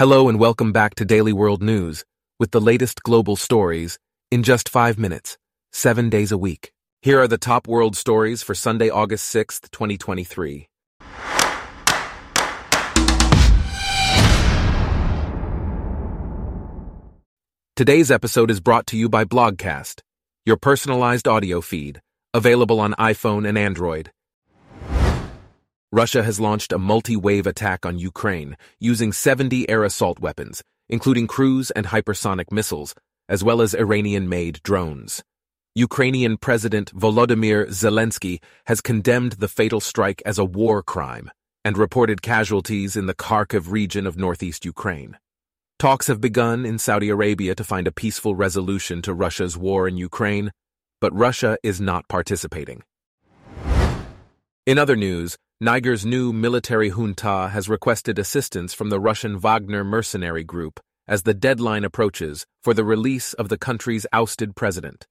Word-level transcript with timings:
Hello 0.00 0.30
and 0.30 0.40
welcome 0.40 0.72
back 0.72 0.94
to 0.94 1.04
Daily 1.04 1.34
World 1.34 1.62
News 1.62 2.06
with 2.38 2.52
the 2.52 2.60
latest 2.70 3.02
global 3.02 3.36
stories 3.36 3.98
in 4.30 4.42
just 4.42 4.66
five 4.66 4.98
minutes, 4.98 5.36
seven 5.74 6.08
days 6.08 6.32
a 6.32 6.38
week. 6.38 6.72
Here 7.02 7.20
are 7.20 7.28
the 7.28 7.36
top 7.36 7.68
world 7.68 7.94
stories 7.96 8.42
for 8.42 8.54
Sunday, 8.54 8.88
August 8.88 9.30
6th, 9.34 9.70
2023. 9.70 10.68
Today's 17.76 18.10
episode 18.10 18.50
is 18.50 18.60
brought 18.60 18.86
to 18.86 18.96
you 18.96 19.10
by 19.10 19.26
Blogcast, 19.26 20.00
your 20.46 20.56
personalized 20.56 21.28
audio 21.28 21.60
feed, 21.60 22.00
available 22.32 22.80
on 22.80 22.94
iPhone 22.94 23.46
and 23.46 23.58
Android. 23.58 24.10
Russia 25.92 26.22
has 26.22 26.38
launched 26.38 26.72
a 26.72 26.78
multi-wave 26.78 27.48
attack 27.48 27.84
on 27.84 27.98
Ukraine 27.98 28.56
using 28.78 29.12
70 29.12 29.68
air 29.68 29.82
assault 29.82 30.20
weapons, 30.20 30.62
including 30.88 31.26
cruise 31.26 31.72
and 31.72 31.86
hypersonic 31.86 32.52
missiles, 32.52 32.94
as 33.28 33.42
well 33.42 33.60
as 33.60 33.74
Iranian-made 33.74 34.60
drones. 34.62 35.24
Ukrainian 35.74 36.36
President 36.36 36.94
Volodymyr 36.94 37.66
Zelensky 37.70 38.40
has 38.66 38.80
condemned 38.80 39.32
the 39.32 39.48
fatal 39.48 39.80
strike 39.80 40.22
as 40.24 40.38
a 40.38 40.44
war 40.44 40.80
crime 40.80 41.28
and 41.64 41.76
reported 41.76 42.22
casualties 42.22 42.96
in 42.96 43.06
the 43.06 43.14
Kharkiv 43.14 43.72
region 43.72 44.06
of 44.06 44.16
northeast 44.16 44.64
Ukraine. 44.64 45.18
Talks 45.80 46.06
have 46.06 46.20
begun 46.20 46.64
in 46.64 46.78
Saudi 46.78 47.08
Arabia 47.08 47.56
to 47.56 47.64
find 47.64 47.88
a 47.88 47.92
peaceful 47.92 48.36
resolution 48.36 49.02
to 49.02 49.12
Russia's 49.12 49.56
war 49.56 49.88
in 49.88 49.96
Ukraine, 49.96 50.52
but 51.00 51.12
Russia 51.12 51.58
is 51.64 51.80
not 51.80 52.06
participating. 52.06 52.84
In 54.66 54.78
other 54.78 54.94
news, 54.94 55.36
Niger's 55.62 56.06
new 56.06 56.32
military 56.32 56.88
junta 56.88 57.50
has 57.52 57.68
requested 57.68 58.18
assistance 58.18 58.72
from 58.72 58.88
the 58.88 58.98
Russian 58.98 59.38
Wagner 59.38 59.84
mercenary 59.84 60.42
group 60.42 60.80
as 61.06 61.24
the 61.24 61.34
deadline 61.34 61.84
approaches 61.84 62.46
for 62.62 62.72
the 62.72 62.82
release 62.82 63.34
of 63.34 63.50
the 63.50 63.58
country's 63.58 64.06
ousted 64.10 64.56
president. 64.56 65.06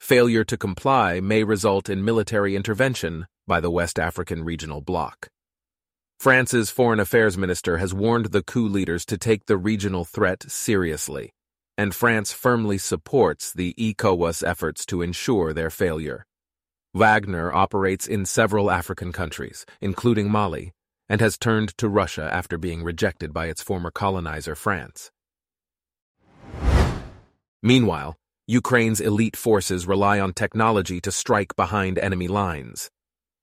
Failure 0.00 0.42
to 0.42 0.56
comply 0.56 1.20
may 1.20 1.44
result 1.44 1.88
in 1.88 2.04
military 2.04 2.56
intervention 2.56 3.26
by 3.46 3.60
the 3.60 3.70
West 3.70 3.96
African 3.96 4.42
regional 4.42 4.80
bloc. 4.80 5.28
France's 6.18 6.68
foreign 6.68 6.98
affairs 6.98 7.38
minister 7.38 7.76
has 7.76 7.94
warned 7.94 8.32
the 8.32 8.42
coup 8.42 8.66
leaders 8.66 9.06
to 9.06 9.16
take 9.16 9.46
the 9.46 9.56
regional 9.56 10.04
threat 10.04 10.50
seriously, 10.50 11.30
and 11.78 11.94
France 11.94 12.32
firmly 12.32 12.76
supports 12.76 13.52
the 13.52 13.72
ECOWAS 13.78 14.42
efforts 14.44 14.84
to 14.86 15.00
ensure 15.00 15.52
their 15.52 15.70
failure. 15.70 16.26
Wagner 16.96 17.52
operates 17.52 18.06
in 18.06 18.24
several 18.24 18.70
African 18.70 19.12
countries, 19.12 19.66
including 19.82 20.30
Mali, 20.30 20.72
and 21.10 21.20
has 21.20 21.36
turned 21.36 21.76
to 21.76 21.90
Russia 21.90 22.26
after 22.32 22.56
being 22.56 22.82
rejected 22.82 23.34
by 23.34 23.48
its 23.48 23.62
former 23.62 23.90
colonizer 23.90 24.54
France. 24.54 25.10
Meanwhile, 27.62 28.16
Ukraine's 28.46 29.02
elite 29.02 29.36
forces 29.36 29.86
rely 29.86 30.18
on 30.18 30.32
technology 30.32 30.98
to 31.02 31.12
strike 31.12 31.54
behind 31.54 31.98
enemy 31.98 32.28
lines. 32.28 32.90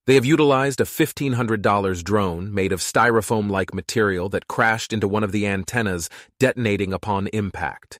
They 0.08 0.16
have 0.16 0.26
utilized 0.26 0.82
a 0.82 0.86
$1,500 0.86 2.04
drone 2.04 2.52
made 2.52 2.72
of 2.72 2.80
styrofoam-like 2.80 3.72
material 3.72 4.30
that 4.30 4.48
crashed 4.48 4.92
into 4.92 5.08
one 5.08 5.24
of 5.24 5.32
the 5.32 5.46
antennas, 5.46 6.10
detonating 6.40 6.92
upon 6.92 7.28
impact. 7.28 8.00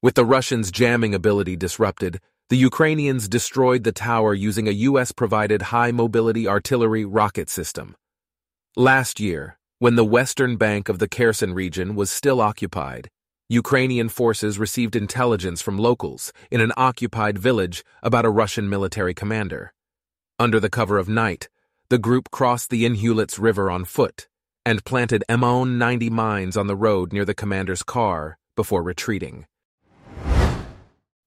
With 0.00 0.14
the 0.14 0.24
Russians' 0.24 0.70
jamming 0.70 1.16
ability 1.16 1.56
disrupted, 1.56 2.20
the 2.50 2.56
Ukrainians 2.56 3.28
destroyed 3.28 3.84
the 3.84 3.92
tower 3.92 4.32
using 4.32 4.68
a 4.68 4.78
U.S.-provided 4.88 5.60
high-mobility 5.62 6.48
artillery 6.48 7.04
rocket 7.04 7.50
system. 7.50 7.94
Last 8.74 9.20
year, 9.20 9.58
when 9.78 9.96
the 9.96 10.04
western 10.04 10.56
bank 10.56 10.88
of 10.88 10.98
the 10.98 11.08
Kherson 11.08 11.52
region 11.52 11.94
was 11.94 12.10
still 12.10 12.40
occupied, 12.40 13.10
Ukrainian 13.50 14.08
forces 14.08 14.58
received 14.58 14.96
intelligence 14.96 15.60
from 15.60 15.78
locals 15.78 16.32
in 16.50 16.62
an 16.62 16.72
occupied 16.76 17.38
village 17.38 17.84
about 18.02 18.24
a 18.24 18.30
Russian 18.30 18.68
military 18.68 19.12
commander. 19.12 19.74
Under 20.38 20.58
the 20.58 20.70
cover 20.70 20.96
of 20.96 21.08
night, 21.08 21.50
the 21.90 21.98
group 21.98 22.30
crossed 22.30 22.70
the 22.70 22.86
Inhulets 22.86 23.38
River 23.38 23.70
on 23.70 23.84
foot 23.84 24.26
and 24.64 24.84
planted 24.86 25.22
MON 25.28 25.76
90 25.76 26.08
mines 26.08 26.56
on 26.56 26.66
the 26.66 26.76
road 26.76 27.12
near 27.12 27.26
the 27.26 27.34
commander's 27.34 27.82
car 27.82 28.38
before 28.56 28.82
retreating. 28.82 29.46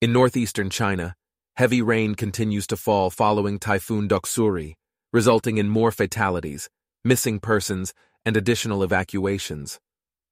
In 0.02 0.12
northeastern 0.12 0.72
China, 0.72 1.16
heavy 1.58 1.80
rain 1.80 2.16
continues 2.16 2.66
to 2.66 2.76
fall 2.76 3.12
following 3.12 3.60
Typhoon 3.60 4.08
Doksuri, 4.08 4.74
resulting 5.14 5.60
in 5.60 5.70
more 5.70 5.92
fatalities, 5.92 6.72
missing 7.06 7.40
persons, 7.40 7.94
and 8.26 8.36
additional 8.36 8.82
evacuations. 8.82 9.80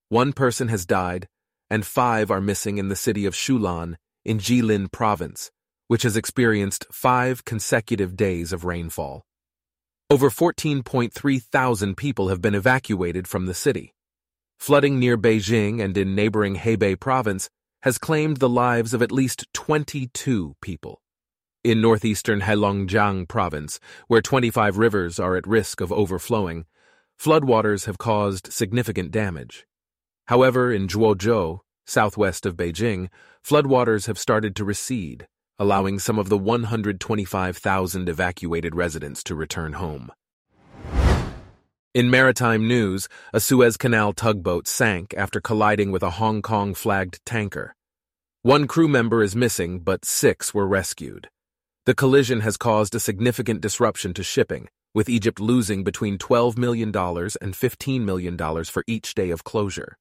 One 0.08 0.34
person 0.34 0.70
has 0.70 0.88
died, 0.88 1.28
and 1.70 1.86
five 1.86 2.32
are 2.32 2.42
missing 2.42 2.80
in 2.80 2.88
the 2.88 2.96
city 2.96 3.28
of 3.28 3.36
Shulan 3.36 3.98
in 4.26 4.40
Jilin 4.40 4.92
province, 4.92 5.52
which 5.88 6.02
has 6.02 6.18
experienced 6.18 6.88
five 6.92 7.46
consecutive 7.46 8.16
days 8.16 8.52
of 8.52 8.66
rainfall. 8.66 9.22
Over 10.10 10.32
14.3 10.32 11.44
thousand 11.44 11.96
people 11.96 12.30
have 12.30 12.42
been 12.42 12.56
evacuated 12.56 13.28
from 13.28 13.46
the 13.46 13.54
city. 13.54 13.94
Flooding 14.58 14.98
near 14.98 15.16
Beijing 15.16 15.80
and 15.80 15.96
in 15.96 16.16
neighboring 16.16 16.56
Hebei 16.56 17.00
province 17.00 17.52
has 17.82 17.98
claimed 17.98 18.38
the 18.38 18.50
lives 18.50 18.94
of 18.94 19.02
at 19.02 19.12
least 19.12 19.46
22 19.54 20.56
people. 20.62 21.02
In 21.64 21.82
northeastern 21.82 22.42
Heilongjiang 22.42 23.28
province, 23.28 23.80
where 24.08 24.22
25 24.22 24.78
rivers 24.78 25.20
are 25.20 25.36
at 25.36 25.48
risk 25.48 25.82
of 25.82 25.92
overflowing, 25.92 26.66
floodwaters 27.22 27.86
have 27.86 27.98
caused 27.98 28.52
significant 28.52 29.12
damage. 29.12 29.66
However, 30.28 30.72
in 30.72 30.88
Zhuozhou, 30.88 31.60
southwest 31.86 32.46
of 32.46 32.56
Beijing, 32.56 33.10
floodwaters 33.46 34.08
have 34.08 34.20
started 34.20 34.56
to 34.56 34.64
recede, 34.64 35.28
allowing 35.58 36.00
some 36.00 36.20
of 36.20 36.30
the 36.30 36.38
125,000 36.38 38.10
evacuated 38.10 38.76
residents 38.76 39.24
to 39.24 39.36
return 39.36 39.74
home. 39.74 40.12
In 42.00 42.10
maritime 42.10 42.66
news, 42.66 43.10
a 43.34 43.42
Suez 43.42 43.76
Canal 43.76 44.14
tugboat 44.14 44.70
sank 44.70 45.14
after 45.18 45.42
colliding 45.42 45.92
with 45.92 46.02
a 46.02 46.12
Hong 46.12 46.42
Kong 46.42 46.74
flagged 46.74 47.20
tanker. 47.26 47.76
One 48.42 48.68
crew 48.68 48.88
member 48.88 49.22
is 49.22 49.36
missing, 49.36 49.80
but 49.80 50.06
six 50.06 50.54
were 50.54 50.66
rescued. 50.66 51.28
The 51.86 51.94
collision 51.94 52.40
has 52.40 52.56
caused 52.56 52.96
a 52.96 53.02
significant 53.02 53.60
disruption 53.60 54.14
to 54.14 54.24
shipping, 54.24 54.70
with 54.94 55.10
Egypt 55.10 55.42
losing 55.42 55.84
between 55.84 56.18
$12 56.18 56.58
million 56.58 56.88
and 56.88 57.54
$15 57.54 58.02
million 58.06 58.64
for 58.64 58.86
each 58.88 59.14
day 59.14 59.30
of 59.30 59.44
closure. 59.44 59.98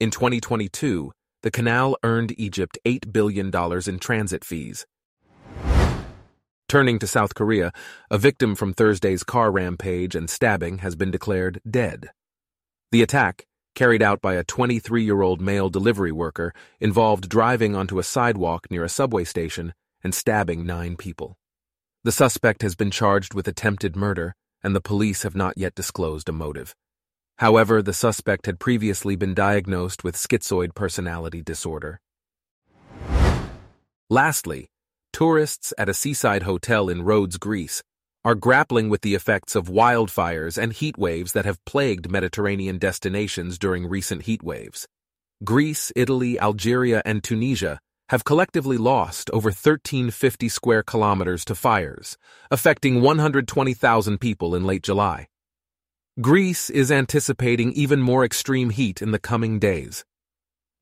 In 0.00 0.10
2022, 0.10 1.12
the 1.44 1.52
canal 1.52 1.96
earned 2.02 2.34
Egypt 2.36 2.78
$8 2.84 3.12
billion 3.12 3.52
in 3.86 4.00
transit 4.00 4.44
fees, 4.44 4.84
Turning 6.68 6.98
to 6.98 7.06
South 7.06 7.32
Korea, 7.36 7.70
a 8.10 8.18
victim 8.18 8.56
from 8.56 8.74
Thursday's 8.74 9.22
car 9.22 9.52
rampage 9.52 10.16
and 10.16 10.28
stabbing 10.28 10.78
has 10.78 10.96
been 10.96 11.12
declared 11.12 11.60
dead. 11.68 12.10
The 12.90 13.02
attack, 13.02 13.46
carried 13.76 14.02
out 14.02 14.20
by 14.20 14.34
a 14.34 14.42
23 14.42 15.04
year 15.04 15.22
old 15.22 15.40
male 15.40 15.70
delivery 15.70 16.10
worker, 16.10 16.52
involved 16.80 17.28
driving 17.28 17.76
onto 17.76 18.00
a 18.00 18.02
sidewalk 18.02 18.66
near 18.68 18.82
a 18.82 18.88
subway 18.88 19.22
station 19.22 19.74
and 20.02 20.12
stabbing 20.12 20.66
nine 20.66 20.96
people. 20.96 21.36
The 22.02 22.10
suspect 22.10 22.62
has 22.62 22.74
been 22.74 22.90
charged 22.90 23.32
with 23.32 23.46
attempted 23.46 23.94
murder, 23.94 24.34
and 24.60 24.74
the 24.74 24.80
police 24.80 25.22
have 25.22 25.36
not 25.36 25.56
yet 25.56 25.76
disclosed 25.76 26.28
a 26.28 26.32
motive. 26.32 26.74
However, 27.38 27.80
the 27.80 27.92
suspect 27.92 28.46
had 28.46 28.58
previously 28.58 29.14
been 29.14 29.34
diagnosed 29.34 30.02
with 30.02 30.16
schizoid 30.16 30.74
personality 30.74 31.42
disorder. 31.42 32.00
Lastly, 34.10 34.68
tourists 35.16 35.72
at 35.78 35.88
a 35.88 35.94
seaside 35.94 36.42
hotel 36.42 36.90
in 36.90 37.00
Rhodes, 37.00 37.38
Greece, 37.38 37.82
are 38.22 38.34
grappling 38.34 38.90
with 38.90 39.00
the 39.00 39.14
effects 39.14 39.56
of 39.56 39.66
wildfires 39.66 40.58
and 40.62 40.74
heat 40.74 40.98
waves 40.98 41.32
that 41.32 41.46
have 41.46 41.64
plagued 41.64 42.10
Mediterranean 42.10 42.76
destinations 42.76 43.58
during 43.58 43.86
recent 43.86 44.24
heat 44.24 44.42
waves. 44.42 44.86
Greece, 45.42 45.90
Italy, 45.96 46.38
Algeria, 46.38 47.00
and 47.06 47.24
Tunisia 47.24 47.80
have 48.10 48.24
collectively 48.24 48.76
lost 48.76 49.30
over 49.30 49.48
1350 49.48 50.50
square 50.50 50.82
kilometers 50.82 51.46
to 51.46 51.54
fires, 51.54 52.18
affecting 52.50 53.00
120,000 53.00 54.20
people 54.20 54.54
in 54.54 54.66
late 54.66 54.82
July. 54.82 55.28
Greece 56.20 56.68
is 56.68 56.92
anticipating 56.92 57.72
even 57.72 58.02
more 58.02 58.22
extreme 58.22 58.68
heat 58.68 59.00
in 59.00 59.12
the 59.12 59.18
coming 59.18 59.58
days. 59.58 60.04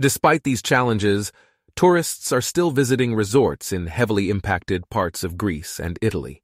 Despite 0.01 0.43
these 0.43 0.61
challenges, 0.61 1.31
tourists 1.77 2.33
are 2.33 2.41
still 2.41 2.71
visiting 2.71 3.15
resorts 3.15 3.73
in 3.73 3.87
heavily 3.87 4.31
impacted 4.31 4.89
parts 4.91 5.25
of 5.25 5.37
Greece 5.37 5.81
and 5.81 5.99
Italy. 6.01 6.43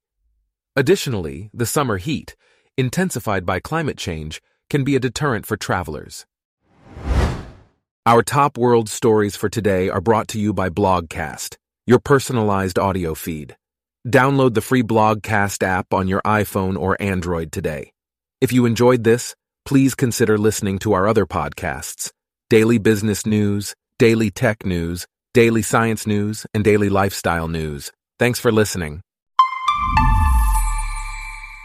Additionally, 0.76 1.50
the 1.54 1.66
summer 1.66 1.98
heat, 1.98 2.36
intensified 2.76 3.46
by 3.46 3.60
climate 3.60 3.96
change, 3.96 4.40
can 4.68 4.84
be 4.84 4.96
a 4.96 5.00
deterrent 5.00 5.46
for 5.46 5.56
travelers. 5.56 6.26
Our 8.06 8.22
top 8.22 8.56
world 8.56 8.88
stories 8.88 9.36
for 9.36 9.48
today 9.48 9.88
are 9.88 10.00
brought 10.00 10.28
to 10.28 10.40
you 10.40 10.52
by 10.52 10.68
Blogcast, 10.70 11.56
your 11.86 11.98
personalized 11.98 12.78
audio 12.78 13.14
feed. 13.14 13.56
Download 14.08 14.54
the 14.54 14.62
free 14.62 14.82
Blogcast 14.82 15.62
app 15.62 15.92
on 15.92 16.08
your 16.08 16.22
iPhone 16.22 16.78
or 16.78 17.00
Android 17.00 17.52
today. 17.52 17.92
If 18.40 18.52
you 18.52 18.64
enjoyed 18.64 19.04
this, 19.04 19.36
please 19.64 19.94
consider 19.94 20.38
listening 20.38 20.78
to 20.80 20.92
our 20.92 21.06
other 21.06 21.26
podcasts 21.26 22.10
daily 22.48 22.78
business 22.78 23.24
news, 23.26 23.76
daily 23.98 24.30
tech 24.30 24.64
news, 24.64 25.06
daily 25.32 25.62
science 25.62 26.06
news, 26.06 26.46
and 26.52 26.64
daily 26.64 26.88
lifestyle 26.88 27.48
news. 27.48 27.92
Thanks 28.18 28.40
for 28.40 28.50
listening. 28.50 29.02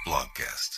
Blogcast. 0.08 0.75